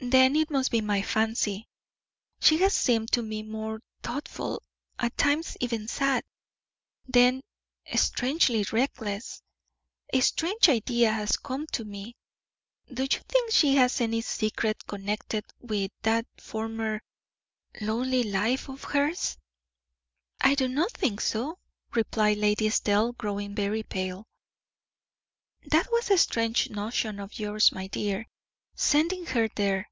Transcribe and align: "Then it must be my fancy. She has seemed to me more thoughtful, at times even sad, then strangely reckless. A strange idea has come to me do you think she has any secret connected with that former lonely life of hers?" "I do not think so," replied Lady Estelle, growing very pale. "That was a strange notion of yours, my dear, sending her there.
"Then 0.00 0.36
it 0.36 0.48
must 0.48 0.70
be 0.70 0.80
my 0.80 1.02
fancy. 1.02 1.66
She 2.40 2.58
has 2.58 2.72
seemed 2.72 3.10
to 3.10 3.20
me 3.20 3.42
more 3.42 3.80
thoughtful, 4.00 4.62
at 4.96 5.18
times 5.18 5.56
even 5.58 5.88
sad, 5.88 6.22
then 7.08 7.42
strangely 7.96 8.64
reckless. 8.70 9.42
A 10.12 10.20
strange 10.20 10.68
idea 10.68 11.10
has 11.10 11.36
come 11.36 11.66
to 11.72 11.84
me 11.84 12.14
do 12.94 13.02
you 13.02 13.08
think 13.26 13.50
she 13.50 13.74
has 13.74 14.00
any 14.00 14.20
secret 14.20 14.86
connected 14.86 15.44
with 15.58 15.90
that 16.02 16.28
former 16.36 17.02
lonely 17.80 18.22
life 18.22 18.68
of 18.68 18.84
hers?" 18.84 19.36
"I 20.40 20.54
do 20.54 20.68
not 20.68 20.92
think 20.92 21.20
so," 21.20 21.58
replied 21.92 22.38
Lady 22.38 22.68
Estelle, 22.68 23.14
growing 23.14 23.52
very 23.52 23.82
pale. 23.82 24.28
"That 25.66 25.90
was 25.90 26.08
a 26.08 26.18
strange 26.18 26.70
notion 26.70 27.18
of 27.18 27.36
yours, 27.40 27.72
my 27.72 27.88
dear, 27.88 28.28
sending 28.80 29.26
her 29.26 29.48
there. 29.56 29.84